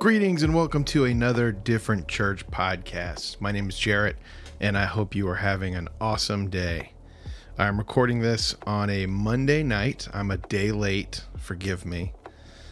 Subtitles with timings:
[0.00, 3.38] Greetings and welcome to another Different Church podcast.
[3.38, 4.16] My name is Jarrett,
[4.58, 6.92] and I hope you are having an awesome day.
[7.58, 10.08] I'm recording this on a Monday night.
[10.14, 11.24] I'm a day late.
[11.36, 12.14] Forgive me.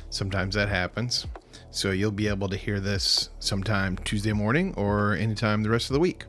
[0.08, 1.26] Sometimes that happens.
[1.70, 5.94] So you'll be able to hear this sometime Tuesday morning or anytime the rest of
[5.94, 6.24] the week.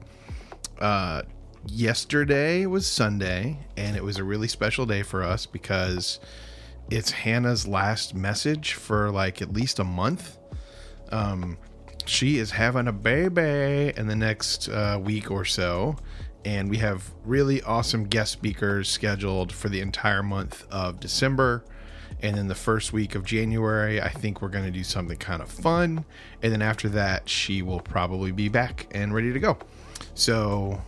[0.80, 1.22] Uh,
[1.66, 6.20] yesterday was Sunday, and it was a really special day for us because
[6.92, 10.39] it's Hannah's last message for like at least a month.
[11.12, 11.58] Um,
[12.06, 15.98] she is having a baby in the next uh, week or so,
[16.46, 21.64] and we have really awesome guest speakers scheduled for the entire month of December.
[22.22, 25.42] And then the first week of January, I think we're going to do something kind
[25.42, 26.04] of fun.
[26.42, 29.58] And then after that, she will probably be back and ready to go.
[30.16, 30.82] So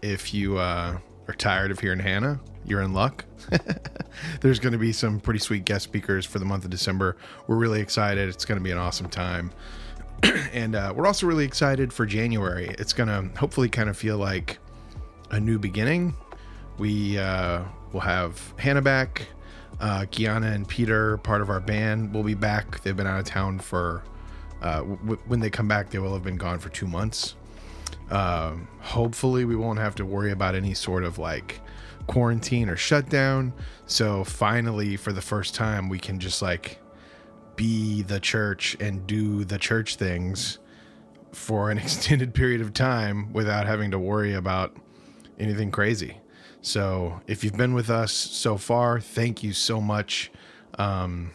[0.00, 0.98] if you uh,
[1.32, 3.24] are tired of hearing Hannah, you're in luck.
[4.42, 7.16] There's going to be some pretty sweet guest speakers for the month of December.
[7.46, 8.28] We're really excited.
[8.28, 9.50] It's going to be an awesome time.
[10.52, 12.74] and uh, we're also really excited for January.
[12.78, 14.58] It's going to hopefully kind of feel like
[15.30, 16.14] a new beginning.
[16.78, 17.62] We uh,
[17.92, 19.26] will have Hannah back.
[19.80, 22.82] Uh, Kiana and Peter, part of our band, will be back.
[22.82, 24.04] They've been out of town for,
[24.60, 27.36] uh, w- when they come back, they will have been gone for two months.
[28.12, 31.60] Uh, hopefully, we won't have to worry about any sort of like
[32.06, 33.54] quarantine or shutdown.
[33.86, 36.78] So finally, for the first time, we can just like
[37.56, 40.58] be the church and do the church things
[41.32, 44.76] for an extended period of time without having to worry about
[45.38, 46.18] anything crazy.
[46.60, 50.30] So if you've been with us so far, thank you so much.
[50.78, 51.30] Um,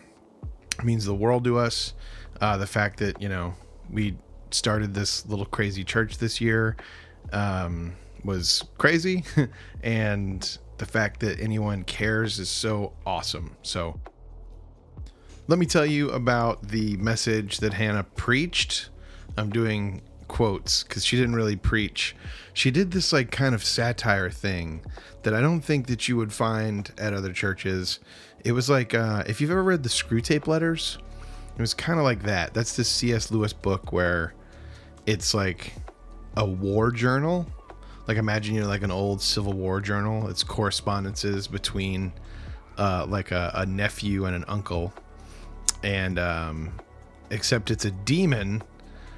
[0.84, 1.96] means the world to us.
[2.40, 3.56] Uh, the fact that you know
[3.90, 4.16] we
[4.54, 6.76] started this little crazy church this year
[7.32, 9.24] um, was crazy,
[9.84, 13.56] and the fact that anyone cares is so awesome.
[13.62, 14.00] So,
[15.48, 18.90] let me tell you about the message that Hannah preached.
[19.38, 22.16] I'm doing quotes because she didn't really preach.
[22.54, 24.82] She did this like kind of satire thing
[25.24, 28.00] that I don't think that you would find at other churches.
[28.44, 30.98] It was like uh, if you've ever read the Screwtape Letters,
[31.58, 32.54] it was kind of like that.
[32.54, 33.32] That's this C.S.
[33.32, 34.36] Lewis book where
[35.08, 35.74] it's like
[36.36, 37.48] a war journal.
[38.08, 40.30] Like imagine you're like an old Civil War journal.
[40.30, 42.14] It's correspondences between
[42.78, 44.94] uh, like a, a nephew and an uncle,
[45.84, 46.74] and um,
[47.32, 48.62] except it's a demon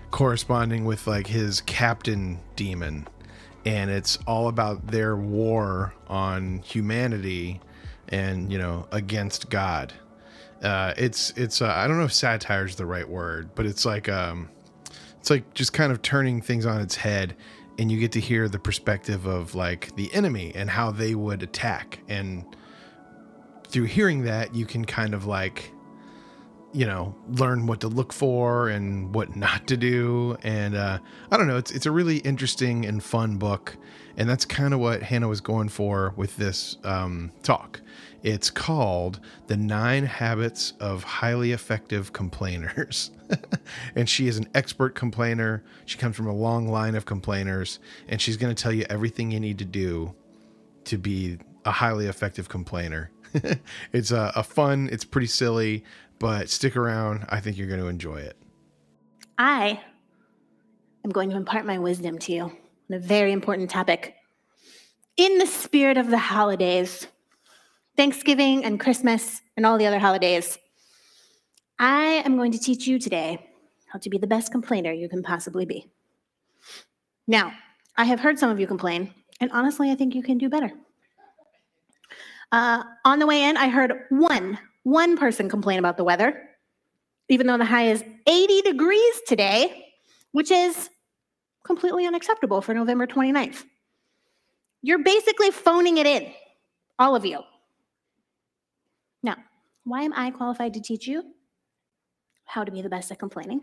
[0.10, 3.06] corresponding with like his captain demon,
[3.66, 7.60] and it's all about their war on humanity
[8.08, 9.94] and you know against God.
[10.62, 13.86] Uh, it's it's uh, I don't know if satire is the right word, but it's
[13.86, 14.50] like um,
[15.20, 17.36] it's like just kind of turning things on its head
[17.78, 21.42] and you get to hear the perspective of like the enemy and how they would
[21.42, 22.00] attack.
[22.10, 22.44] And
[23.68, 25.72] through hearing that you can kind of like
[26.74, 30.38] you know learn what to look for and what not to do.
[30.44, 31.00] And uh,
[31.32, 33.78] i don't know it's it's a really interesting and fun book.
[34.18, 37.80] And that's kind of what hannah was going for with this um, talk
[38.24, 43.12] it's called the nine habits of highly effective complainers
[43.96, 48.22] and she is an expert complainer she comes from a long line of complainers and
[48.22, 50.14] she's going to tell you everything you need to do
[50.84, 53.12] to be a highly effective complainer
[53.94, 55.84] it's a, a fun it's pretty silly
[56.20, 57.26] but stick around.
[57.30, 58.38] I think you're going to enjoy it.
[59.38, 59.82] I
[61.06, 62.52] am going to impart my wisdom to you on
[62.92, 64.16] a very important topic.
[65.18, 67.08] In the spirit of the holidays,
[68.00, 70.58] Thanksgiving and Christmas and all the other holidays,
[71.78, 73.46] I am going to teach you today
[73.92, 75.86] how to be the best complainer you can possibly be.
[77.28, 77.52] Now,
[77.98, 80.72] I have heard some of you complain, and honestly, I think you can do better.
[82.54, 86.42] Uh, on the way in, I heard one one person complain about the weather,
[87.28, 89.88] even though the high is 80 degrees today,
[90.32, 90.90] which is
[91.66, 93.66] completely unacceptable for November 29th.
[94.82, 96.32] You're basically phoning it in,
[96.98, 97.40] all of you.
[99.24, 99.36] Now,
[99.84, 101.24] why am I qualified to teach you
[102.46, 103.62] how to be the best at complaining?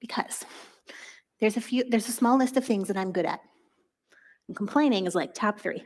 [0.00, 0.44] Because
[1.40, 3.40] there's a few there's a small list of things that I'm good at.
[4.48, 5.82] And complaining is like top 3.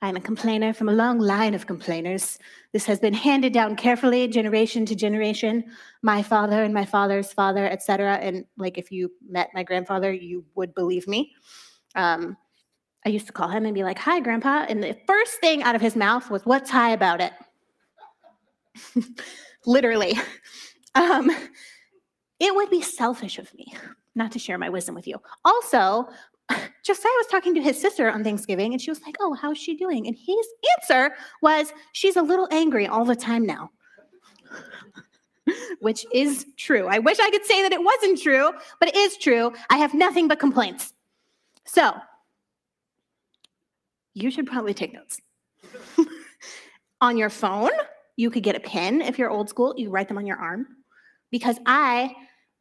[0.00, 2.38] I'm a complainer from a long line of complainers.
[2.72, 5.64] This has been handed down carefully, generation to generation.
[6.02, 8.14] My father and my father's father, etc.
[8.14, 11.34] And like, if you met my grandfather, you would believe me.
[11.96, 12.36] Um,
[13.04, 15.74] I used to call him and be like, "Hi, Grandpa," and the first thing out
[15.74, 17.32] of his mouth was, "What's high about it?"
[19.66, 20.18] Literally.
[20.94, 21.30] Um,
[22.40, 23.74] it would be selfish of me
[24.14, 25.16] not to share my wisdom with you.
[25.44, 26.08] Also,
[26.84, 29.76] Josiah was talking to his sister on Thanksgiving and she was like, Oh, how's she
[29.76, 30.06] doing?
[30.06, 30.46] And his
[30.78, 33.70] answer was, She's a little angry all the time now.
[35.80, 36.86] which is true.
[36.88, 38.50] I wish I could say that it wasn't true,
[38.80, 39.52] but it is true.
[39.70, 40.92] I have nothing but complaints.
[41.64, 41.94] So,
[44.14, 45.20] you should probably take notes.
[47.00, 47.70] on your phone,
[48.18, 50.66] you could get a pen if you're old school, you write them on your arm.
[51.30, 52.12] Because I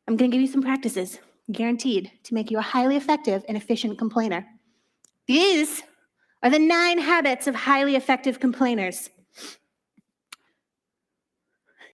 [0.08, 1.18] am going to give you some practices,
[1.52, 4.46] guaranteed, to make you a highly effective and efficient complainer.
[5.26, 5.82] These
[6.44, 9.10] are the nine habits of highly effective complainers.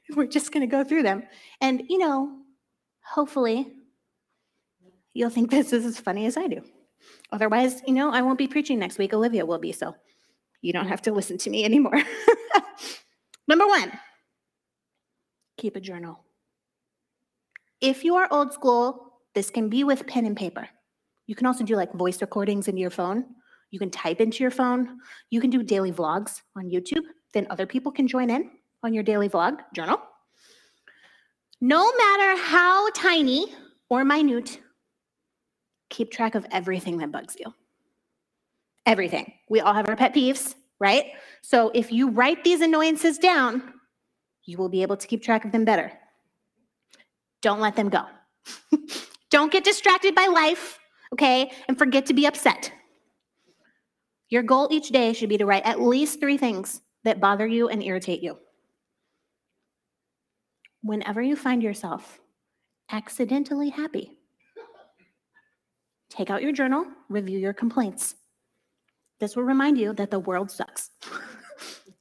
[0.13, 1.24] We're just going to go through them.
[1.62, 2.39] And, you know,
[3.01, 3.71] hopefully
[5.13, 6.63] you'll think this is as funny as I do.
[7.31, 9.13] Otherwise, you know, I won't be preaching next week.
[9.13, 9.95] Olivia will be, so
[10.62, 12.01] you don't have to listen to me anymore.
[13.47, 13.91] Number one,
[15.57, 16.23] keep a journal.
[17.81, 20.69] If you are old school, this can be with pen and paper.
[21.27, 23.25] You can also do like voice recordings into your phone.
[23.71, 24.99] You can type into your phone.
[25.29, 27.03] You can do daily vlogs on YouTube.
[27.33, 28.51] Then other people can join in
[28.83, 29.99] on your daily vlog journal.
[31.59, 33.53] No matter how tiny
[33.89, 34.59] or minute,
[35.89, 37.53] keep track of everything that bugs you.
[38.85, 39.33] Everything.
[39.49, 41.06] We all have our pet peeves, right?
[41.41, 43.74] So if you write these annoyances down,
[44.44, 45.91] you will be able to keep track of them better.
[47.41, 48.03] Don't let them go.
[49.30, 50.77] Don't get distracted by life,
[51.13, 51.51] okay?
[51.69, 52.71] And forget to be upset.
[54.27, 57.69] Your goal each day should be to write at least three things that bother you
[57.69, 58.38] and irritate you
[60.83, 62.19] whenever you find yourself
[62.91, 64.12] accidentally happy,
[66.09, 68.15] take out your journal, review your complaints.
[69.19, 70.89] This will remind you that the world sucks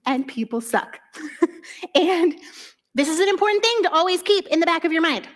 [0.07, 0.99] and people suck.
[1.95, 2.35] and
[2.95, 5.29] this is an important thing to always keep in the back of your mind.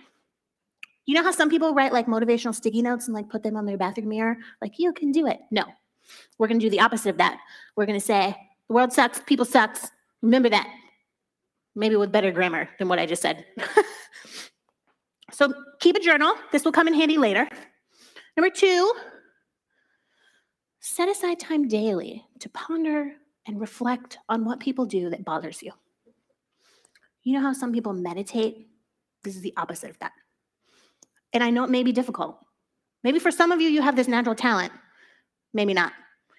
[1.06, 3.64] You know how some people write like motivational sticky notes and like put them on
[3.64, 4.36] their bathroom mirror?
[4.60, 5.38] Like, you can do it.
[5.52, 5.64] No,
[6.38, 7.38] we're going to do the opposite of that.
[7.76, 8.36] We're going to say,
[8.68, 9.88] the world sucks, people sucks.
[10.22, 10.68] Remember that
[11.76, 13.44] maybe with better grammar than what I just said.
[15.30, 16.34] so keep a journal.
[16.50, 17.48] This will come in handy later.
[18.36, 18.92] Number two,
[20.86, 23.12] set aside time daily to ponder
[23.46, 25.72] and reflect on what people do that bothers you.
[27.24, 28.68] You know how some people meditate?
[29.24, 30.12] This is the opposite of that.
[31.32, 32.38] And I know it may be difficult.
[33.02, 34.72] Maybe for some of you, you have this natural talent.
[35.52, 35.92] Maybe not.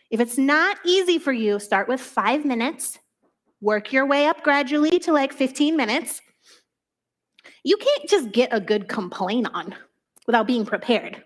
[0.09, 2.99] If it's not easy for you, start with five minutes
[3.59, 6.21] work your way up gradually to like 15 minutes.
[7.63, 9.75] You can't just get a good complaint on
[10.25, 11.23] without being prepared.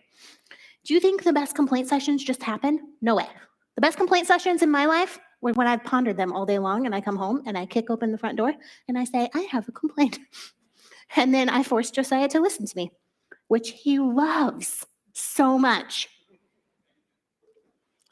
[0.83, 2.93] Do you think the best complaint sessions just happen?
[3.01, 3.27] No way.
[3.75, 6.85] The best complaint sessions in my life were when I've pondered them all day long
[6.85, 8.53] and I come home and I kick open the front door
[8.87, 10.19] and I say, I have a complaint.
[11.17, 12.89] And then I force Josiah to listen to me,
[13.49, 16.07] which he loves so much.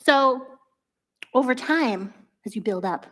[0.06, 0.46] So
[1.34, 2.14] over time,
[2.46, 3.06] as you build up,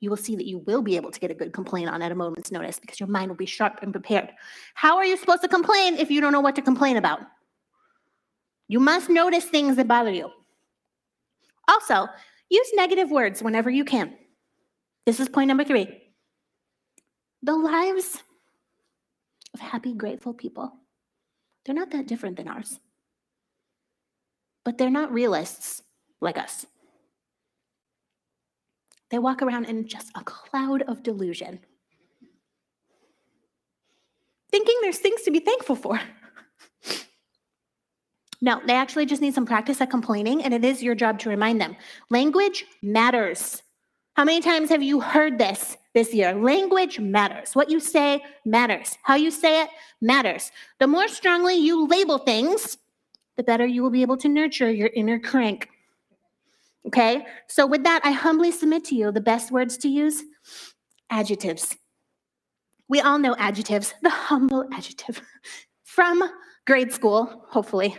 [0.00, 2.10] you will see that you will be able to get a good complaint on at
[2.10, 4.30] a moment's notice because your mind will be sharp and prepared.
[4.74, 7.20] How are you supposed to complain if you don't know what to complain about?
[8.70, 10.30] You must notice things that bother you.
[11.66, 12.06] Also,
[12.48, 14.16] use negative words whenever you can.
[15.04, 15.88] This is point number three.
[17.42, 18.22] The lives
[19.52, 20.72] of happy, grateful people,
[21.66, 22.78] they're not that different than ours.
[24.64, 25.82] But they're not realists
[26.20, 26.64] like us.
[29.10, 31.58] They walk around in just a cloud of delusion,
[34.52, 36.00] thinking there's things to be thankful for.
[38.40, 41.28] No, they actually just need some practice at complaining, and it is your job to
[41.28, 41.76] remind them.
[42.08, 43.62] Language matters.
[44.14, 46.34] How many times have you heard this this year?
[46.34, 47.54] Language matters.
[47.54, 48.96] What you say matters.
[49.02, 49.70] How you say it
[50.00, 50.50] matters.
[50.78, 52.78] The more strongly you label things,
[53.36, 55.68] the better you will be able to nurture your inner crank.
[56.86, 60.22] Okay, so with that, I humbly submit to you the best words to use
[61.10, 61.76] adjectives.
[62.88, 65.20] We all know adjectives, the humble adjective
[65.84, 66.22] from
[66.66, 67.96] grade school, hopefully.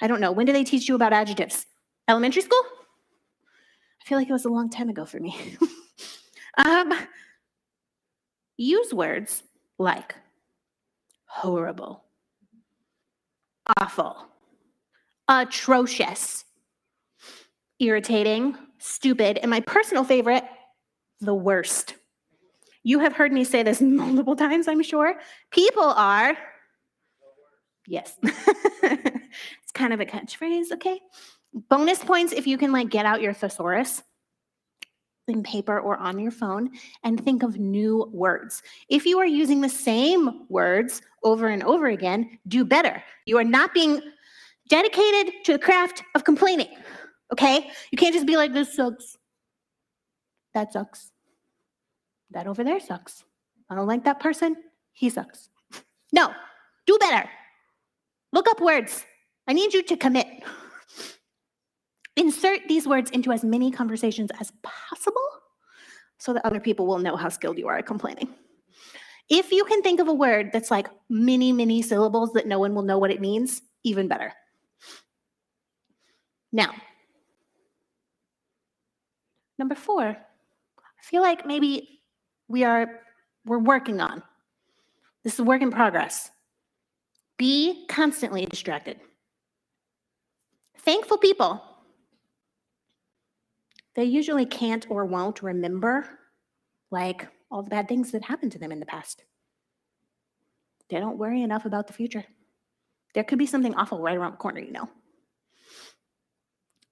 [0.00, 0.32] I don't know.
[0.32, 1.66] When do they teach you about adjectives?
[2.08, 2.62] Elementary school?
[4.00, 5.36] I feel like it was a long time ago for me.
[6.58, 6.92] um,
[8.56, 9.42] use words
[9.78, 10.14] like
[11.26, 12.04] horrible,
[13.76, 14.16] awful,
[15.28, 16.44] atrocious,
[17.78, 20.44] irritating, stupid, and my personal favorite,
[21.20, 21.94] the worst.
[22.82, 25.14] You have heard me say this multiple times, I'm sure.
[25.50, 26.36] People are,
[27.86, 28.16] yes,
[29.68, 30.98] it's kind of a catchphrase, okay?
[31.68, 34.02] Bonus points if you can like get out your thesaurus
[35.26, 36.70] in paper or on your phone
[37.04, 38.62] and think of new words.
[38.88, 43.02] If you are using the same words over and over again, do better.
[43.26, 44.00] You are not being
[44.70, 46.74] dedicated to the craft of complaining.
[47.30, 47.70] Okay?
[47.90, 49.18] You can't just be like, this sucks.
[50.54, 51.12] That sucks.
[52.30, 53.22] That over there sucks.
[53.68, 54.56] I don't like that person.
[54.92, 55.50] He sucks.
[56.10, 56.32] No,
[56.86, 57.28] do better.
[58.32, 59.04] Look up words.
[59.48, 60.26] I need you to commit.
[62.16, 65.22] Insert these words into as many conversations as possible
[66.18, 68.28] so that other people will know how skilled you are at complaining.
[69.30, 72.74] If you can think of a word that's like many, many syllables that no one
[72.74, 74.32] will know what it means, even better.
[76.52, 76.74] Now,
[79.58, 82.00] number four, I feel like maybe
[82.48, 83.00] we are
[83.44, 84.22] we're working on.
[85.24, 86.30] This is work in progress.
[87.36, 88.98] Be constantly distracted.
[90.78, 91.62] Thankful people,
[93.94, 96.08] they usually can't or won't remember
[96.90, 99.24] like all the bad things that happened to them in the past.
[100.88, 102.24] They don't worry enough about the future.
[103.14, 104.88] There could be something awful right around the corner, you know.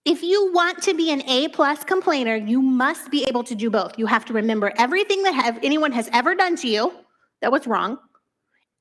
[0.05, 3.71] If you want to be an A plus complainer, you must be able to do
[3.71, 3.99] both.
[3.99, 6.93] You have to remember everything that have, anyone has ever done to you
[7.41, 7.99] that was wrong,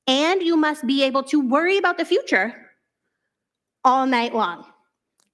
[0.06, 2.54] and you must be able to worry about the future
[3.84, 4.66] all night long,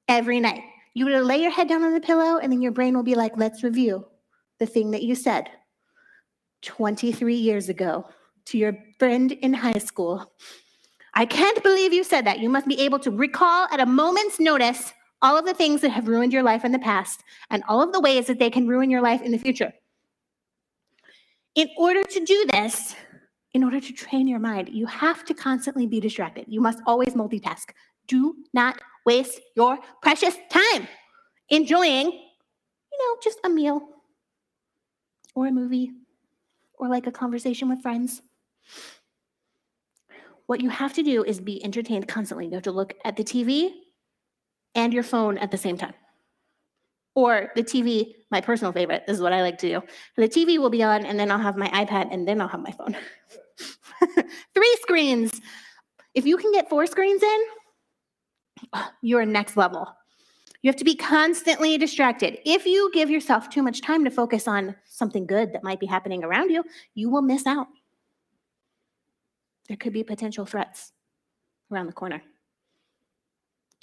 [0.08, 0.62] every night.
[0.94, 3.14] You would lay your head down on the pillow, and then your brain will be
[3.14, 4.06] like, let's review
[4.58, 5.48] the thing that you said
[6.62, 8.06] 23 years ago
[8.46, 10.32] to your friend in high school.
[11.14, 12.40] I can't believe you said that.
[12.40, 15.90] You must be able to recall at a moment's notice all of the things that
[15.90, 18.66] have ruined your life in the past and all of the ways that they can
[18.66, 19.72] ruin your life in the future.
[21.54, 22.94] In order to do this,
[23.54, 26.46] in order to train your mind, you have to constantly be distracted.
[26.48, 27.70] You must always multitask.
[28.08, 30.88] Do not waste your precious time
[31.50, 33.82] enjoying, you know, just a meal
[35.34, 35.92] or a movie
[36.78, 38.22] or like a conversation with friends.
[40.46, 42.46] What you have to do is be entertained constantly.
[42.46, 43.70] You have to look at the TV
[44.74, 45.94] and your phone at the same time.
[47.14, 49.82] Or the TV, my personal favorite, this is what I like to do.
[50.16, 52.62] The TV will be on, and then I'll have my iPad, and then I'll have
[52.62, 52.96] my phone.
[54.54, 55.38] Three screens.
[56.14, 57.40] If you can get four screens in,
[59.02, 59.88] you're next level.
[60.62, 62.38] You have to be constantly distracted.
[62.44, 65.86] If you give yourself too much time to focus on something good that might be
[65.86, 66.64] happening around you,
[66.94, 67.66] you will miss out.
[69.68, 70.92] There could be potential threats
[71.70, 72.22] around the corner.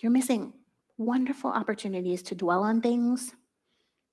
[0.02, 0.54] You're missing
[0.98, 3.34] wonderful opportunities to dwell on things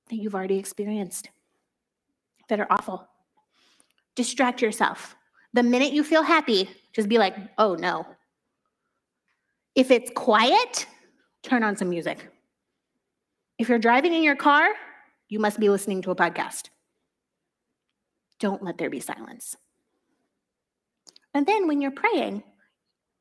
[0.08, 1.30] that you've already experienced
[2.49, 3.06] that are awful.
[4.14, 5.16] Distract yourself.
[5.52, 8.06] The minute you feel happy, just be like, oh no.
[9.76, 10.87] If it's quiet,
[11.42, 12.26] turn on some music.
[13.59, 14.68] If you're driving in your car,
[15.28, 16.71] you must be listening to a podcast.
[18.40, 19.54] Don't let there be silence.
[21.35, 22.42] And then when you're praying,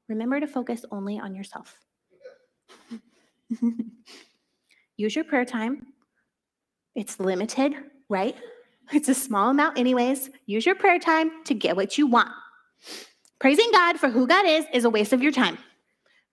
[0.08, 1.78] remember to focus only on yourself.
[4.98, 5.88] Use your prayer time.
[6.96, 7.76] It's limited,
[8.08, 8.36] right?
[8.94, 10.30] It's a small amount, anyways.
[10.46, 12.30] Use your prayer time to get what you want.
[13.40, 15.58] Praising God for who God is is a waste of your time.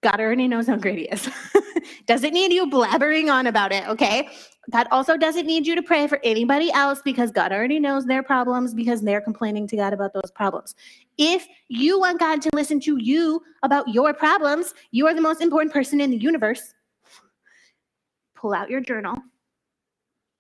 [0.02, 1.28] God already knows how great He is.
[2.06, 4.28] doesn't need you blabbering on about it, okay?
[4.70, 8.22] God also doesn't need you to pray for anybody else because God already knows their
[8.22, 10.74] problems because they're complaining to God about those problems.
[11.18, 15.40] If you want God to listen to you about your problems, you are the most
[15.40, 16.74] important person in the universe.
[18.36, 19.16] Pull out your journal.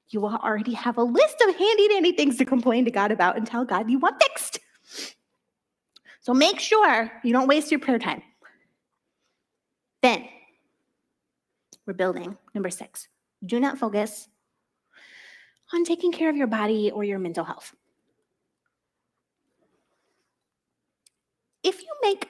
[0.08, 3.36] You will already have a list of handy dandy things to complain to God about
[3.36, 4.60] and tell God you want fixed.
[6.20, 8.22] So make sure you don't waste your prayer time.
[10.02, 10.28] Then,
[11.86, 13.08] we're building number six.
[13.44, 14.28] Do not focus
[15.72, 17.74] on taking care of your body or your mental health.
[21.62, 22.28] If you make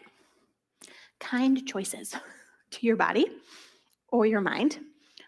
[1.19, 2.15] kind choices
[2.73, 3.27] to your body
[4.09, 4.79] or your mind,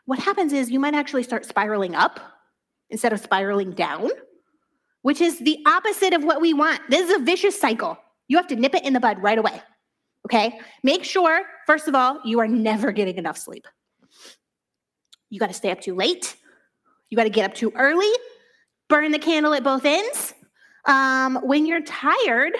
[0.04, 2.20] what happens is you might actually start spiraling up
[2.90, 4.10] instead of spiraling down,
[5.00, 6.80] which is the opposite of what we want.
[6.90, 7.98] This is a vicious cycle.
[8.28, 9.62] You have to nip it in the bud right away.
[10.26, 10.58] Okay.
[10.82, 13.66] Make sure, first of all, you are never getting enough sleep.
[15.30, 16.36] You got to stay up too late.
[17.10, 18.10] You got to get up too early.
[18.88, 20.34] Burn the candle at both ends.
[20.86, 22.52] Um, when you're tired,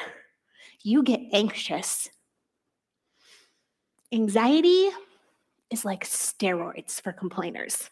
[0.83, 2.09] you get anxious.
[4.13, 4.89] Anxiety
[5.71, 7.91] is like steroids for complainers.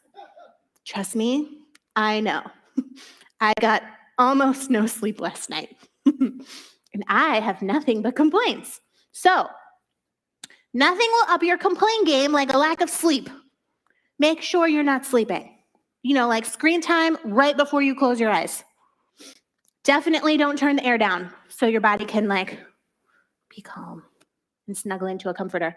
[0.85, 1.59] Trust me,
[1.97, 2.43] I know.
[3.41, 3.83] I got
[4.19, 5.77] almost no sleep last night,
[6.07, 8.81] and I have nothing but complaints.
[9.13, 9.49] So,
[10.75, 13.29] Nothing will up your complaint game like a lack of sleep.
[14.19, 15.57] Make sure you're not sleeping.
[16.03, 18.65] You know, like screen time right before you close your eyes.
[19.85, 22.59] Definitely don't turn the air down so your body can like
[23.55, 24.03] be calm
[24.67, 25.77] and snuggle into a comforter.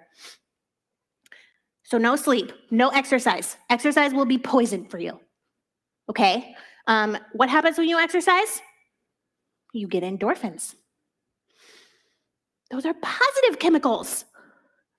[1.83, 3.57] So, no sleep, no exercise.
[3.69, 5.19] Exercise will be poison for you.
[6.09, 6.55] Okay?
[6.87, 8.61] Um, what happens when you exercise?
[9.73, 10.73] You get endorphins.
[12.71, 14.25] Those are positive chemicals.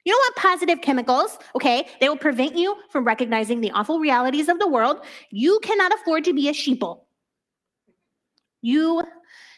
[0.06, 1.88] You don't want positive chemicals, okay?
[2.00, 5.04] They will prevent you from recognizing the awful realities of the world.
[5.32, 7.00] You cannot afford to be a sheeple.
[8.62, 9.02] You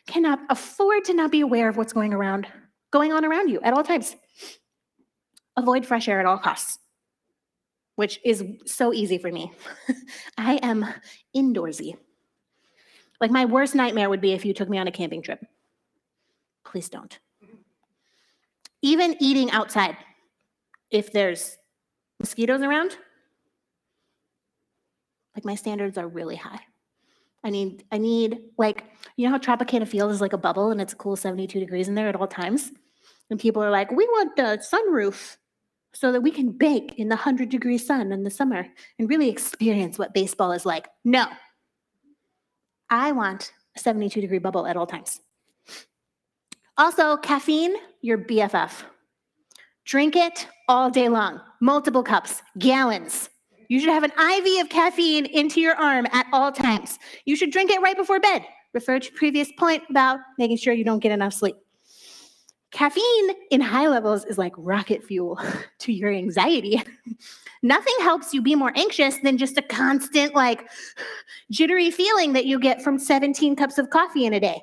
[0.07, 2.47] cannot afford to not be aware of what's going around,
[2.91, 4.17] going on around you at all times.
[5.59, 6.79] Avoid fresh air at all costs,
[7.97, 9.53] which is so easy for me.
[10.39, 10.87] I am
[11.37, 11.99] indoorsy.
[13.21, 15.45] Like my worst nightmare would be if you took me on a camping trip.
[16.65, 17.19] Please don't.
[18.81, 19.97] Even eating outside,
[20.91, 21.57] if there's
[22.21, 22.97] mosquitoes around,
[25.35, 26.61] like my standards are really high.
[27.45, 28.85] I need, I need, like,
[29.17, 31.89] you know how Tropicana Field is like a bubble and it's a cool 72 degrees
[31.89, 32.73] in there at all times?
[33.31, 35.37] And people are like, we want the sunroof
[35.95, 38.67] so that we can bake in the 100 degree sun in the summer
[38.99, 40.89] and really experience what baseball is like.
[41.05, 41.27] No.
[42.91, 45.21] I want a 72 degree bubble at all times.
[46.77, 48.83] Also, caffeine, your BFF.
[49.89, 53.31] Drink it all day long, multiple cups, gallons.
[53.69, 56.99] You should have an IV of caffeine into your arm at all times.
[57.25, 58.45] You should drink it right before bed.
[58.75, 61.57] Refer to previous point about making sure you don't get enough sleep.
[62.71, 65.41] Caffeine in high levels is like rocket fuel
[65.79, 66.83] to your anxiety.
[67.63, 70.69] Nothing helps you be more anxious than just a constant, like,
[71.51, 74.61] jittery feeling that you get from 17 cups of coffee in a day.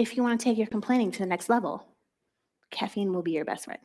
[0.00, 1.86] If you want to take your complaining to the next level,
[2.70, 3.82] caffeine will be your best friend.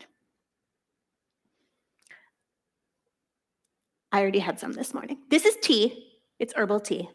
[4.14, 5.18] I already had some this morning.
[5.30, 6.08] This is tea.
[6.40, 7.10] It's herbal tea.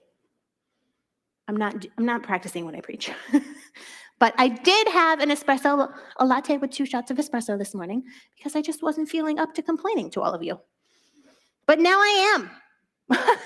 [1.49, 3.11] I'm not I'm not practicing what I preach.
[4.19, 8.03] but I did have an espresso a latte with two shots of espresso this morning
[8.37, 10.61] because I just wasn't feeling up to complaining to all of you.
[11.65, 12.51] But now I am.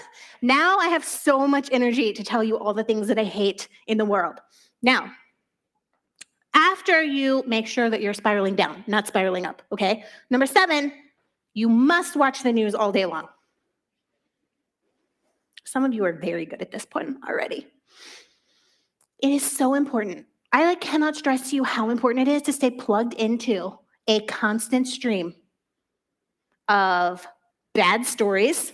[0.43, 3.69] now I have so much energy to tell you all the things that I hate
[3.87, 4.41] in the world.
[4.83, 5.13] Now,
[6.65, 10.05] after you make sure that you're spiraling down, not spiraling up, okay?
[10.31, 10.93] Number 7,
[11.53, 13.29] you must watch the news all day long.
[15.65, 17.67] Some of you are very good at this point already.
[19.23, 20.27] It is so important.
[20.53, 24.21] I like cannot stress to you how important it is to stay plugged into a
[24.21, 25.35] constant stream
[26.69, 27.27] of
[27.75, 28.73] bad stories,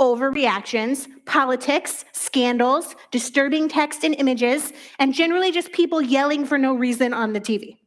[0.00, 7.12] overreactions, politics, scandals, disturbing text and images, and generally just people yelling for no reason
[7.14, 7.78] on the TV.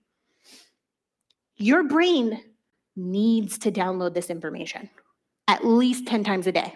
[1.57, 2.41] Your brain
[2.95, 4.89] needs to download this information
[5.47, 6.73] at least 10 times a day.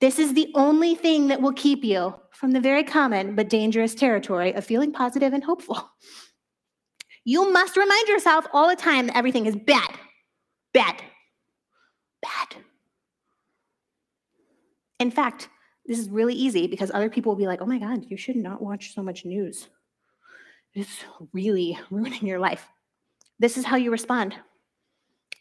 [0.00, 3.94] This is the only thing that will keep you from the very common but dangerous
[3.94, 5.90] territory of feeling positive and hopeful.
[7.24, 9.88] You must remind yourself all the time that everything is bad,
[10.74, 11.02] bad.
[14.98, 15.48] In fact,
[15.86, 18.36] this is really easy because other people will be like, oh my God, you should
[18.36, 19.68] not watch so much news.
[20.74, 22.66] It's really ruining your life.
[23.38, 24.34] This is how you respond.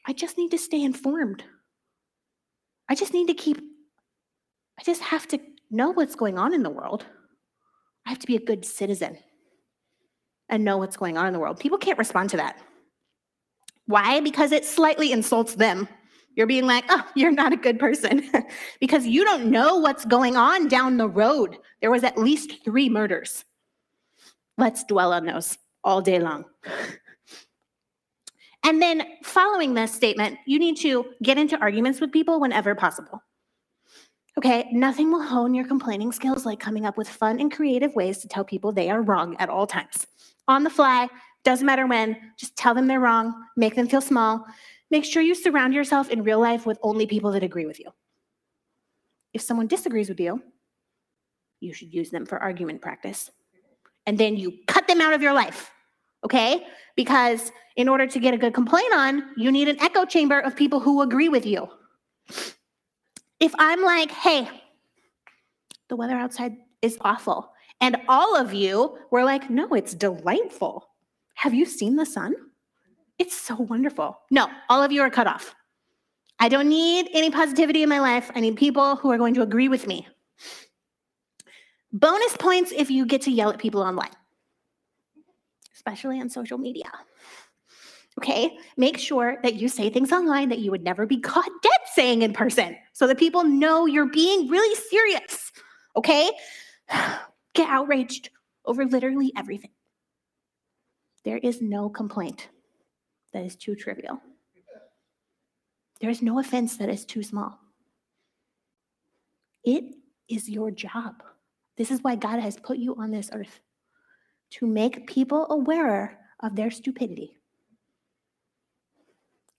[0.05, 1.43] I just need to stay informed.
[2.89, 3.61] I just need to keep
[4.79, 5.39] I just have to
[5.69, 7.05] know what's going on in the world.
[8.05, 9.17] I have to be a good citizen
[10.49, 11.59] and know what's going on in the world.
[11.59, 12.59] People can't respond to that.
[13.85, 14.19] Why?
[14.19, 15.87] Because it slightly insults them.
[16.35, 18.29] You're being like, oh, you're not a good person
[18.79, 21.57] because you don't know what's going on down the road.
[21.81, 23.45] There was at least three murders.
[24.57, 26.45] Let's dwell on those all day long.
[28.65, 33.21] And then following this statement, you need to get into arguments with people whenever possible.
[34.37, 38.19] Okay, nothing will hone your complaining skills like coming up with fun and creative ways
[38.19, 40.07] to tell people they are wrong at all times.
[40.47, 41.07] On the fly,
[41.43, 44.45] doesn't matter when, just tell them they're wrong, make them feel small.
[44.93, 47.89] Make sure you surround yourself in real life with only people that agree with you.
[49.33, 50.43] If someone disagrees with you,
[51.61, 53.31] you should use them for argument practice.
[54.05, 55.71] And then you cut them out of your life,
[56.23, 56.67] okay?
[56.95, 60.55] Because in order to get a good complaint on, you need an echo chamber of
[60.55, 61.67] people who agree with you.
[63.39, 64.47] If I'm like, hey,
[65.87, 67.51] the weather outside is awful,
[67.81, 70.87] and all of you were like, no, it's delightful.
[71.33, 72.35] Have you seen the sun?
[73.19, 74.19] It's so wonderful.
[74.31, 75.55] No, all of you are cut off.
[76.39, 78.31] I don't need any positivity in my life.
[78.35, 80.07] I need people who are going to agree with me.
[81.91, 84.09] Bonus points if you get to yell at people online,
[85.75, 86.91] especially on social media.
[88.17, 91.71] Okay, make sure that you say things online that you would never be caught dead
[91.93, 95.51] saying in person so that people know you're being really serious.
[95.95, 96.31] Okay,
[97.53, 98.29] get outraged
[98.65, 99.71] over literally everything.
[101.23, 102.49] There is no complaint
[103.33, 104.21] that is too trivial,
[105.99, 107.59] there is no offense that is too small.
[109.63, 109.95] It
[110.27, 111.23] is your job
[111.75, 113.59] This is why God has put you on this earth
[114.51, 117.37] to make people aware of their stupidity.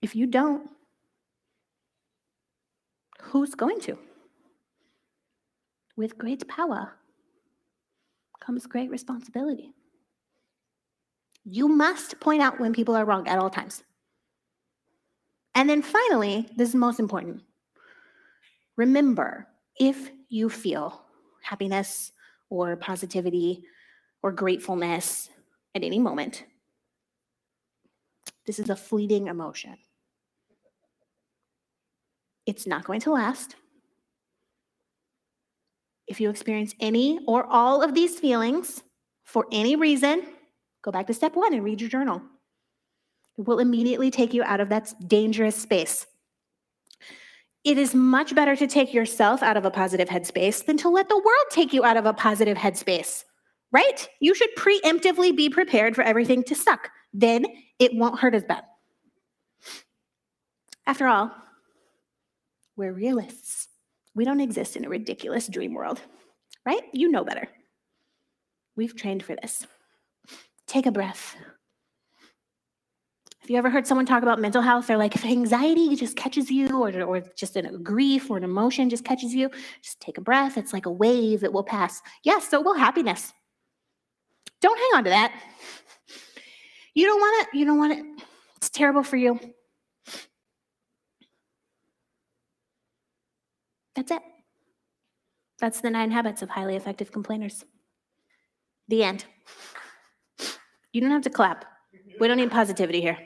[0.01, 0.71] If you don't,
[3.21, 3.99] who's going to?
[5.97, 6.93] With great power
[8.41, 9.73] comes great responsibility.
[11.45, 13.83] You must point out when people are wrong at all times.
[15.55, 17.43] And then finally, this is most important.
[18.77, 19.47] Remember,
[19.79, 21.03] if you feel
[21.43, 22.13] happiness
[22.51, 23.63] or positivity
[24.23, 25.31] or gratefulness
[25.75, 26.45] at any moment,
[28.47, 29.77] this is a fleeting emotion.
[32.47, 33.57] It's not going to last.
[36.07, 38.83] If you experience any or all of these feelings
[39.25, 40.23] for any reason,
[40.85, 42.23] go back to step one and read your journal.
[43.39, 46.07] It will immediately take you out of that dangerous space.
[47.65, 51.09] It is much better to take yourself out of a positive headspace than to let
[51.09, 53.25] the world take you out of a positive headspace,
[53.73, 54.07] right?
[54.21, 56.91] You should preemptively be prepared for everything to suck.
[57.15, 57.47] Then
[57.79, 58.65] it won't hurt as bad.
[60.87, 61.31] After all,
[62.77, 63.69] we're realists.
[64.15, 66.03] We don't exist in a ridiculous dream world,
[66.67, 66.83] right?
[66.93, 67.49] You know better.
[68.77, 69.67] We've trained for this.
[70.75, 71.37] Take a breath.
[73.41, 74.89] Have you ever heard someone talk about mental health?
[74.89, 78.91] They're like, if anxiety just catches you, or, or just a grief or an emotion
[78.91, 79.51] just catches you,
[79.83, 80.59] just take a breath.
[80.59, 82.03] It's like a wave, it will pass.
[82.25, 83.33] Yes, so will happiness.
[84.61, 85.33] Don't hang on to that.
[86.95, 87.57] You don't want it.
[87.57, 88.25] You don't want it.
[88.57, 89.39] It's terrible for you.
[93.95, 94.23] That's it.
[95.61, 97.65] That's the nine habits of highly effective complainers.
[98.89, 99.25] The end.
[100.95, 101.65] You don't have to clap.
[102.21, 103.19] We don't need positivity here.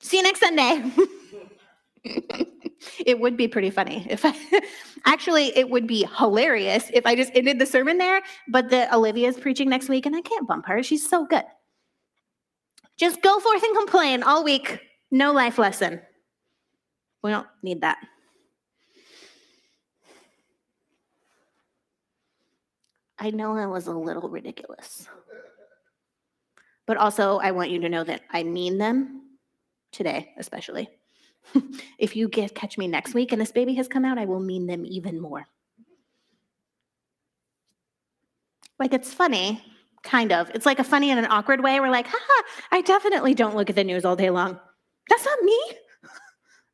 [0.00, 0.90] See you next Sunday.
[3.06, 4.34] it would be pretty funny if I
[5.06, 9.38] actually it would be hilarious if I just ended the sermon there, but the Olivia's
[9.38, 10.82] preaching next week and I can't bump her.
[10.82, 11.44] She's so good.
[12.98, 14.80] Just go forth and complain all week.
[15.12, 16.00] No life lesson.
[17.22, 17.98] We don't need that.
[23.18, 25.08] I know that was a little ridiculous.
[26.86, 29.22] But also, I want you to know that I mean them
[29.90, 30.88] today, especially.
[31.98, 34.40] if you get catch me next week and this baby has come out, I will
[34.40, 35.46] mean them even more.
[38.78, 39.62] Like it's funny,
[40.02, 40.50] kind of.
[40.54, 41.80] It's like a funny in an awkward way.
[41.80, 44.60] We're like, haha, I definitely don't look at the news all day long.
[45.08, 45.58] That's not me.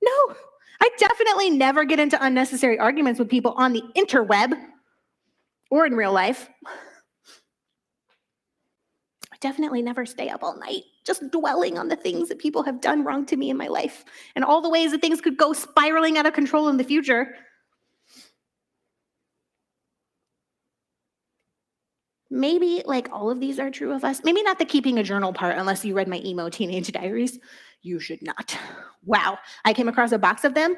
[0.04, 0.34] No,
[0.80, 4.52] I definitely never get into unnecessary arguments with people on the interweb
[5.72, 6.50] or in real life.
[9.32, 12.82] I definitely never stay up all night just dwelling on the things that people have
[12.82, 14.04] done wrong to me in my life
[14.36, 17.34] and all the ways that things could go spiraling out of control in the future.
[22.30, 24.20] Maybe like all of these are true of us.
[24.24, 27.38] Maybe not the keeping a journal part, unless you read my emo teenage diaries.
[27.80, 28.56] You should not.
[29.04, 29.38] Wow.
[29.64, 30.76] I came across a box of them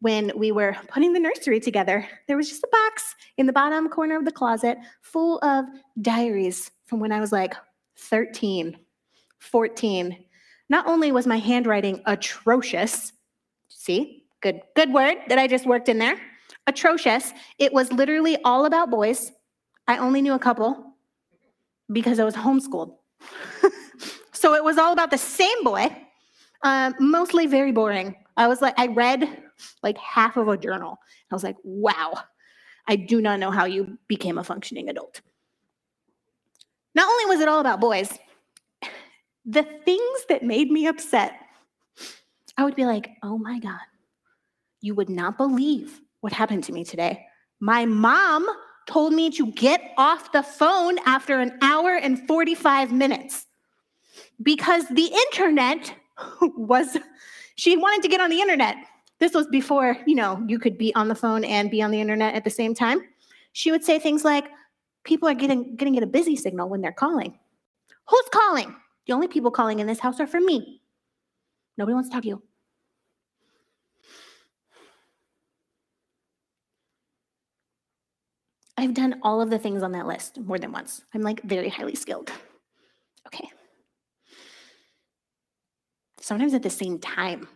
[0.00, 2.06] when we were putting the nursery together.
[2.26, 5.66] There was just a box in the bottom corner of the closet full of
[6.00, 7.54] diaries from when I was like
[7.96, 8.76] 13,
[9.38, 10.24] 14.
[10.68, 13.12] Not only was my handwriting atrocious,
[13.68, 16.16] see, good, good word that I just worked in there,
[16.66, 19.32] atrocious, it was literally all about boys
[19.86, 20.94] I only knew a couple
[21.90, 22.94] because I was homeschooled.
[24.32, 25.88] so it was all about the same boy,
[26.62, 28.14] uh, mostly very boring.
[28.36, 29.28] I was like, I read
[29.82, 30.98] like half of a journal.
[31.30, 32.14] I was like, wow,
[32.86, 35.20] I do not know how you became a functioning adult.
[36.94, 38.18] Not only was it all about boys,
[39.44, 41.34] the things that made me upset,
[42.56, 43.80] I would be like, oh my God,
[44.80, 47.26] you would not believe what happened to me today.
[47.60, 48.46] My mom
[48.86, 53.46] told me to get off the phone after an hour and 45 minutes
[54.42, 55.94] because the internet
[56.42, 56.96] was,
[57.60, 58.74] she wanted to get on the internet.
[59.18, 62.00] This was before, you know, you could be on the phone and be on the
[62.00, 63.02] internet at the same time.
[63.52, 64.46] She would say things like,
[65.04, 67.38] people are getting, getting get a busy signal when they're calling.
[68.08, 68.74] Who's calling?
[69.06, 70.80] The only people calling in this house are for me.
[71.76, 72.42] Nobody wants to talk to you.
[78.78, 81.02] I've done all of the things on that list more than once.
[81.12, 82.32] I'm like very highly skilled.
[83.26, 83.50] Okay.
[86.20, 87.48] Sometimes at the same time,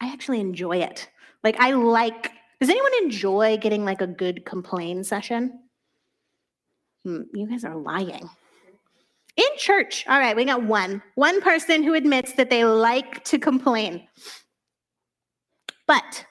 [0.00, 1.08] I actually enjoy it.
[1.42, 5.60] Like, I like, does anyone enjoy getting like a good complain session?
[7.04, 8.28] Hmm, you guys are lying.
[9.36, 11.02] In church, all right, we got one.
[11.16, 14.06] One person who admits that they like to complain.
[15.86, 16.24] But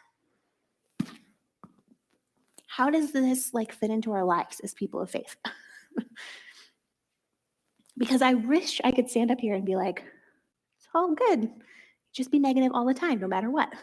[2.67, 5.35] how does this like fit into our lives as people of faith?
[7.97, 10.03] because I wish I could stand up here and be like,
[10.93, 11.49] all good.
[12.13, 13.73] Just be negative all the time, no matter what.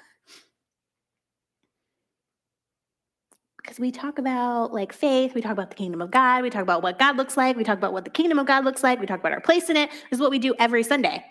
[3.62, 6.62] Because we talk about like faith, we talk about the kingdom of God, we talk
[6.62, 9.01] about what God looks like, we talk about what the kingdom of God looks like,
[9.01, 9.90] we talk about our place in it.
[9.90, 11.25] This is what we do every Sunday.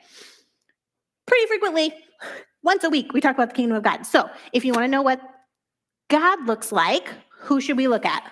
[1.25, 1.93] Pretty frequently,
[2.63, 4.03] once a week, we talk about the kingdom of God.
[4.05, 5.21] So if you want to know what
[6.09, 7.09] God looks like,
[7.41, 8.31] who should we look at?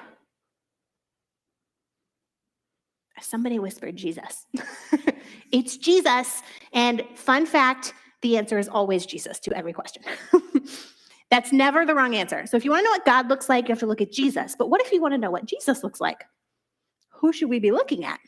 [3.20, 4.46] Somebody whispered Jesus.
[5.52, 6.42] it's Jesus.
[6.74, 10.04] And fun fact the answer is always Jesus to every question.
[11.30, 12.46] That's never the wrong answer.
[12.48, 14.12] So if you want to know what God looks like, you have to look at
[14.12, 14.56] Jesus.
[14.58, 16.24] But what if you want to know what Jesus looks like?
[17.10, 18.20] Who should we be looking at?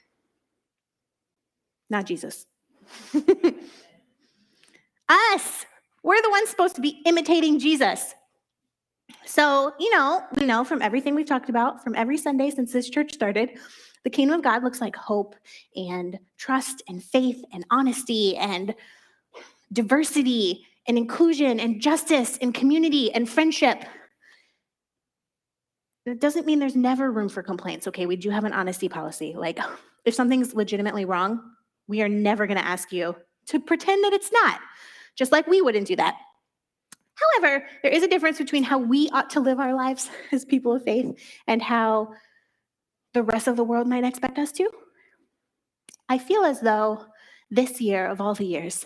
[1.90, 2.46] Not Jesus.
[5.10, 5.66] Us.
[6.04, 8.14] We're the ones supposed to be imitating Jesus.
[9.26, 12.90] So, you know, we know from everything we've talked about, from every Sunday since this
[12.90, 13.60] church started,
[14.04, 15.36] the kingdom of God looks like hope
[15.76, 18.74] and trust and faith and honesty and
[19.72, 23.84] diversity and inclusion and justice and community and friendship.
[26.06, 27.88] It doesn't mean there's never room for complaints.
[27.88, 29.36] Okay, we do have an honesty policy.
[29.38, 29.60] Like,
[30.06, 31.42] if something's legitimately wrong,
[31.88, 33.16] we are never going to ask you
[33.48, 34.60] to pretend that it's not,
[35.16, 36.16] just like we wouldn't do that.
[37.20, 40.76] However, there is a difference between how we ought to live our lives as people
[40.76, 42.14] of faith and how
[43.14, 44.70] the rest of the world might expect us to.
[46.08, 47.06] I feel as though
[47.52, 48.86] this year of all the years,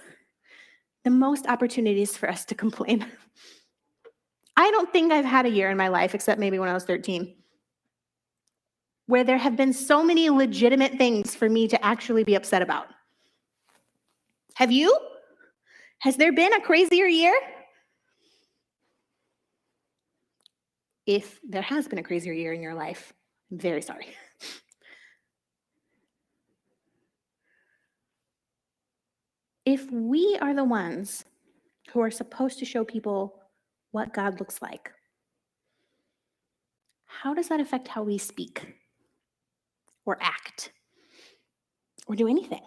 [1.03, 3.05] the most opportunities for us to complain.
[4.57, 6.85] I don't think I've had a year in my life, except maybe when I was
[6.85, 7.35] 13,
[9.07, 12.87] where there have been so many legitimate things for me to actually be upset about.
[14.55, 14.95] Have you?
[15.99, 17.33] Has there been a crazier year?
[21.05, 23.13] If there has been a crazier year in your life,
[23.51, 24.07] I'm very sorry.
[29.65, 31.25] if we are the ones
[31.91, 33.35] who are supposed to show people
[33.91, 34.91] what God looks like,
[37.05, 38.75] how does that affect how we speak
[40.05, 40.71] or act
[42.07, 42.63] or do anything?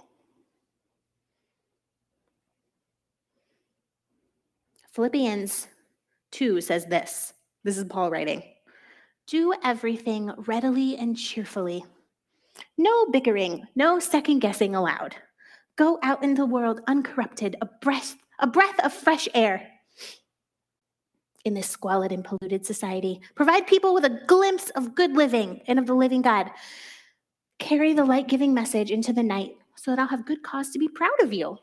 [4.92, 5.68] Philippians
[6.30, 7.34] 2 says this.
[7.66, 8.44] This is Paul writing
[9.26, 11.84] Do everything readily and cheerfully.
[12.78, 15.16] No bickering, no second guessing allowed.
[15.74, 19.66] Go out in the world uncorrupted, a breath, a breath of fresh air.
[21.44, 25.80] In this squalid and polluted society, provide people with a glimpse of good living and
[25.80, 26.48] of the living God.
[27.58, 30.78] Carry the light giving message into the night so that I'll have good cause to
[30.78, 31.58] be proud of you.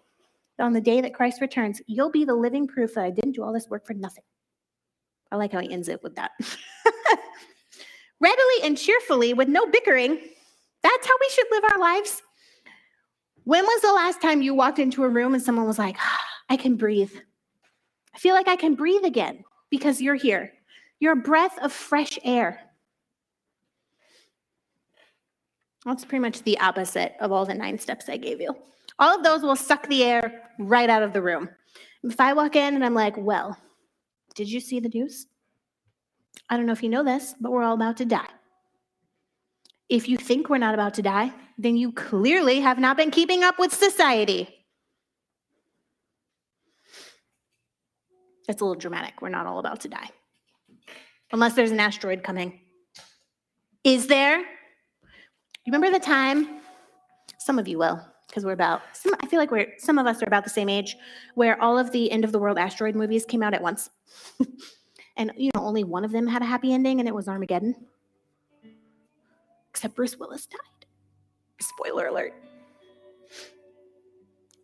[0.60, 3.44] On the day that Christ returns, you'll be the living proof that I didn't do
[3.44, 4.26] all this work for nothing.
[5.34, 6.30] I like how he ends it with that.
[8.19, 10.19] Readily and cheerfully, with no bickering.
[10.84, 12.22] That's how we should live our lives.
[13.43, 16.22] When was the last time you walked into a room and someone was like, ah,
[16.50, 17.12] I can breathe?
[18.13, 20.54] I feel like I can breathe again because you're here.
[21.00, 22.60] You're a breath of fresh air.
[25.84, 28.56] That's pretty much the opposite of all the nine steps I gave you.
[29.00, 31.50] All of those will suck the air right out of the room.
[32.04, 33.58] If I walk in and I'm like, well,
[34.36, 35.28] did you see the news?
[36.50, 38.30] I don't know if you know this, but we're all about to die.
[39.89, 43.43] If you think we're not about to die, then you clearly have not been keeping
[43.43, 44.50] up with society.
[48.48, 49.22] That's a little dramatic.
[49.22, 50.10] We're not all about to die.
[51.32, 52.60] Unless there's an asteroid coming.
[53.84, 54.39] Is there?
[54.39, 56.60] You remember the time?
[57.39, 60.22] Some of you will, because we're about, some, I feel like we're, some of us
[60.22, 60.96] are about the same age,
[61.36, 63.89] where all of the end of the world asteroid movies came out at once.
[65.17, 67.76] and, you know, only one of them had a happy ending, and it was Armageddon
[69.73, 70.86] except Bruce Willis died.
[71.60, 72.34] Spoiler alert.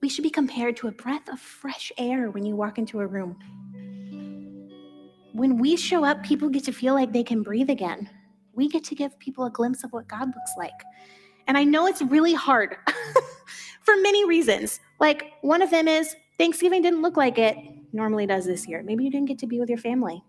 [0.01, 3.07] We should be compared to a breath of fresh air when you walk into a
[3.07, 3.35] room.
[5.33, 8.09] When we show up, people get to feel like they can breathe again.
[8.53, 10.79] We get to give people a glimpse of what God looks like.
[11.47, 12.77] And I know it's really hard
[13.81, 14.79] for many reasons.
[14.99, 17.57] Like, one of them is Thanksgiving didn't look like it
[17.93, 18.83] normally does this year.
[18.83, 20.23] Maybe you didn't get to be with your family.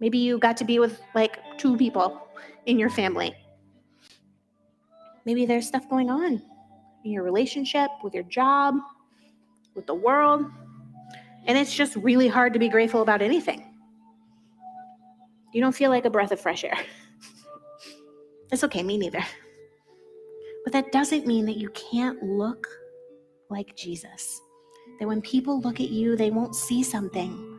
[0.00, 2.28] Maybe you got to be with like two people
[2.66, 3.34] in your family.
[5.24, 6.42] Maybe there's stuff going on
[7.04, 8.76] in your relationship, with your job,
[9.74, 10.46] with the world.
[11.46, 13.64] And it's just really hard to be grateful about anything.
[15.52, 16.78] You don't feel like a breath of fresh air.
[18.52, 19.24] it's okay, me neither.
[20.64, 22.66] But that doesn't mean that you can't look
[23.48, 24.40] like Jesus.
[24.98, 27.58] That when people look at you, they won't see something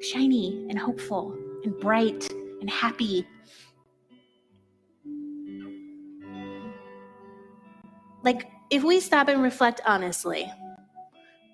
[0.00, 2.30] shiny and hopeful and bright
[2.60, 3.26] and happy.
[8.22, 10.50] Like, if we stop and reflect honestly,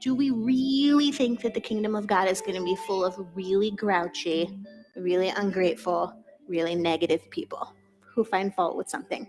[0.00, 3.14] do we really think that the kingdom of God is going to be full of
[3.34, 4.50] really grouchy,
[4.96, 6.12] really ungrateful,
[6.48, 9.26] really negative people who find fault with something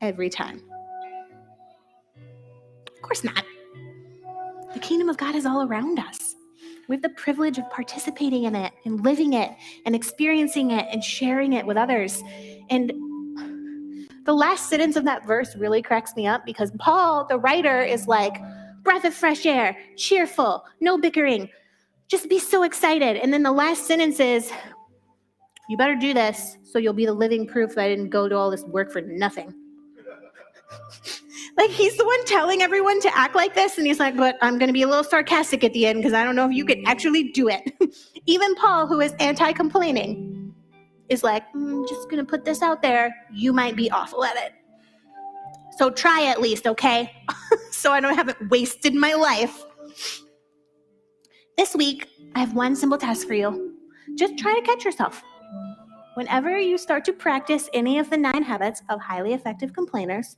[0.00, 0.62] every time?
[2.94, 3.44] Of course not.
[4.74, 6.34] The kingdom of God is all around us.
[6.88, 9.50] We have the privilege of participating in it and living it
[9.86, 12.22] and experiencing it and sharing it with others.
[12.70, 12.92] And
[14.26, 18.08] the last sentence of that verse really cracks me up because Paul, the writer, is
[18.08, 18.34] like,
[18.82, 21.48] breath of fresh air, cheerful, no bickering,
[22.08, 23.16] just be so excited.
[23.16, 24.52] And then the last sentence is,
[25.68, 28.36] you better do this so you'll be the living proof that I didn't go to
[28.36, 29.54] all this work for nothing.
[31.56, 34.58] like he's the one telling everyone to act like this, and he's like, but I'm
[34.58, 36.64] going to be a little sarcastic at the end because I don't know if you
[36.64, 37.72] could actually do it.
[38.26, 40.52] Even Paul, who is anti complaining,
[41.08, 43.14] is like, mm, just going to put this out there.
[43.32, 44.52] You might be awful at it.
[45.76, 47.12] So try at least, okay?
[47.70, 49.64] so I don't haven't wasted my life.
[51.56, 53.74] This week, I have one simple task for you.
[54.16, 55.22] Just try to catch yourself.
[56.14, 60.36] Whenever you start to practice any of the nine habits of highly effective complainers,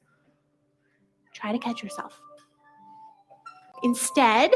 [1.36, 2.20] try to catch yourself.
[3.82, 4.50] Instead,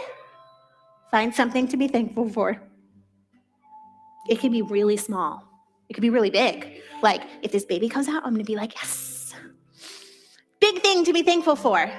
[1.10, 2.60] find something to be thankful for.
[4.28, 5.44] It can be really small,
[5.88, 6.82] it could be really big.
[7.02, 9.34] Like, if this baby comes out, I'm gonna be like, yes,
[10.60, 11.90] big thing to be thankful for.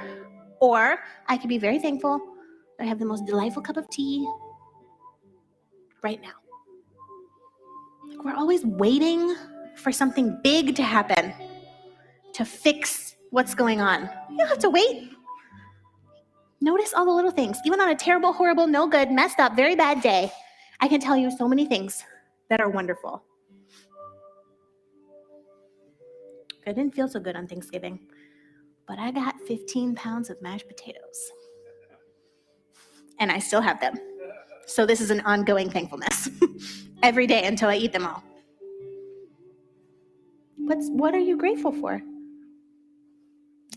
[0.60, 2.20] Or I could be very thankful
[2.78, 4.28] that I have the most delightful cup of tea
[6.04, 6.38] right now.
[8.08, 9.36] Like, we're always waiting
[9.76, 11.34] for something big to happen
[12.34, 14.10] to fix what's going on.
[14.30, 15.10] You don't have to wait.
[16.60, 17.58] Notice all the little things.
[17.66, 20.32] Even on a terrible, horrible, no good, messed up, very bad day,
[20.80, 22.04] I can tell you so many things
[22.50, 23.24] that are wonderful.
[26.68, 28.00] I didn't feel so good on Thanksgiving,
[28.88, 31.32] but I got 15 pounds of mashed potatoes.
[33.20, 33.96] And I still have them.
[34.68, 36.30] So this is an ongoing thankfulness
[37.04, 38.24] every day until I eat them all.
[40.58, 42.02] What's, what are you grateful for?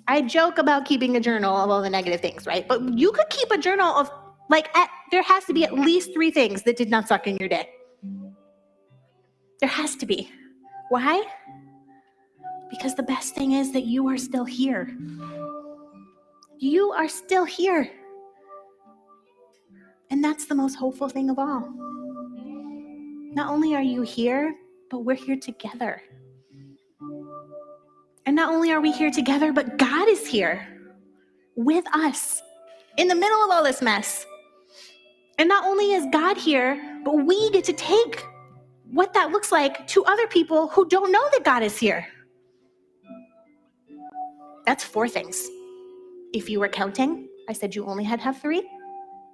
[0.07, 2.67] I joke about keeping a journal of all the negative things, right?
[2.69, 4.11] But you could keep a journal of
[4.51, 7.37] like at, there has to be at least three things that did not suck in
[7.39, 7.69] your day.
[9.61, 10.31] There has to be.
[10.91, 11.23] Why?
[12.69, 14.95] Because the best thing is that you are still here.
[16.59, 17.91] You are still here.
[20.11, 21.73] And that's the most hopeful thing of all.
[23.35, 24.55] Not only are you here,
[24.91, 26.03] but we're here together.
[28.27, 30.67] And not only are we here together, but God is here
[31.57, 32.43] with us
[32.97, 34.27] in the middle of all this mess.
[35.39, 38.25] And not only is God here, but we get to take
[38.91, 42.07] what that looks like to other people who don't know that God is here.
[44.65, 45.47] That's four things.
[46.33, 48.67] If you were counting, I said you only had have three,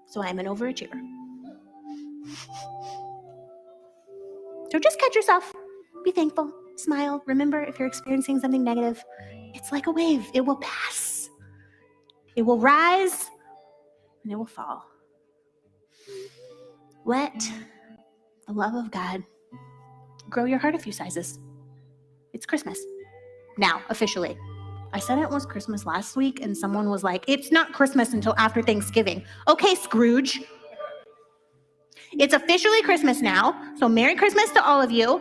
[0.07, 1.01] so I'm an overachiever.
[4.73, 5.53] So just catch yourself.
[6.05, 6.53] Be thankful.
[6.81, 7.23] Smile.
[7.27, 9.03] Remember, if you're experiencing something negative,
[9.55, 10.27] it's like a wave.
[10.35, 11.31] It will pass,
[12.37, 13.29] it will rise,
[14.23, 14.85] and it will fall.
[17.05, 17.41] Let
[18.47, 19.23] the love of God
[20.29, 21.39] grow your heart a few sizes.
[22.33, 22.79] It's Christmas.
[23.59, 24.37] Now, officially.
[24.93, 28.35] I said it was Christmas last week, and someone was like, It's not Christmas until
[28.39, 29.25] after Thanksgiving.
[29.49, 30.41] Okay, Scrooge.
[32.13, 33.75] It's officially Christmas now.
[33.79, 35.21] So, Merry Christmas to all of you.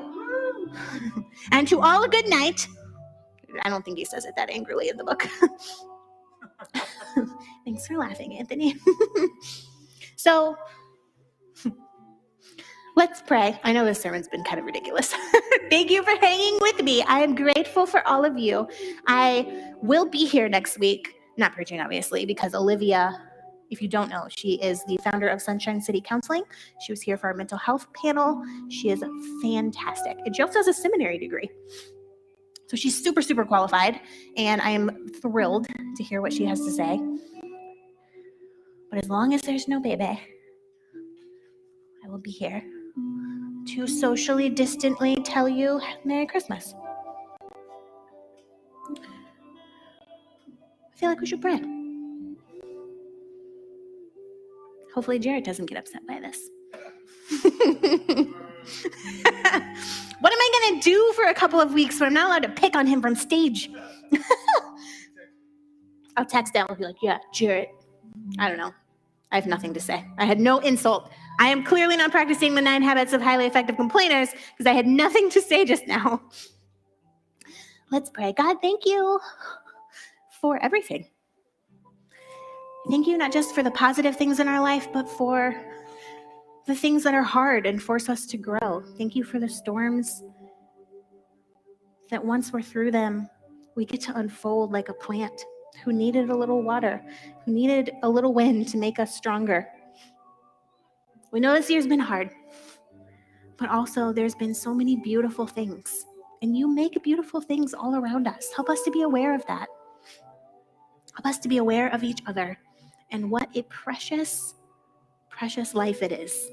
[1.51, 2.67] And to all a good night.
[3.63, 5.27] I don't think he says it that angrily in the book.
[7.65, 8.75] Thanks for laughing, Anthony.
[10.15, 10.55] so,
[12.95, 13.59] let's pray.
[13.63, 15.13] I know this sermon's been kind of ridiculous.
[15.69, 17.01] Thank you for hanging with me.
[17.03, 18.67] I am grateful for all of you.
[19.07, 23.28] I will be here next week, not preaching, obviously, because Olivia
[23.69, 26.43] if you don't know, she is the founder of Sunshine City Counseling.
[26.81, 28.43] She was here for our mental health panel.
[28.69, 29.03] She is
[29.41, 30.17] fantastic.
[30.25, 31.49] And she also has a seminary degree.
[32.67, 33.99] So she's super, super qualified.
[34.37, 36.99] And I am thrilled to hear what she has to say.
[38.89, 40.19] But as long as there's no baby, I
[42.07, 42.63] will be here
[43.67, 46.73] to socially distantly tell you Merry Christmas.
[50.91, 51.61] I feel like we should pray.
[54.93, 56.49] Hopefully, Jared doesn't get upset by this.
[60.19, 62.43] what am I going to do for a couple of weeks when I'm not allowed
[62.43, 63.69] to pick on him from stage?
[66.17, 67.67] I'll text out and be like, yeah, Jared.
[68.39, 68.73] I don't know.
[69.31, 70.05] I have nothing to say.
[70.17, 71.11] I had no insult.
[71.39, 74.87] I am clearly not practicing the nine habits of highly effective complainers because I had
[74.87, 76.21] nothing to say just now.
[77.91, 78.33] Let's pray.
[78.33, 79.19] God, thank you
[80.41, 81.07] for everything.
[82.87, 85.55] Thank you not just for the positive things in our life, but for
[86.65, 88.83] the things that are hard and force us to grow.
[88.97, 90.23] Thank you for the storms
[92.09, 93.29] that once we're through them,
[93.75, 95.45] we get to unfold like a plant
[95.83, 97.03] who needed a little water,
[97.45, 99.67] who needed a little wind to make us stronger.
[101.31, 102.31] We know this year's been hard,
[103.57, 106.05] but also there's been so many beautiful things.
[106.41, 108.51] And you make beautiful things all around us.
[108.55, 109.67] Help us to be aware of that.
[111.13, 112.57] Help us to be aware of each other
[113.11, 114.55] and what a precious,
[115.29, 116.47] precious life it is.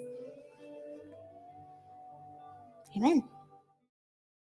[2.96, 3.22] Amen.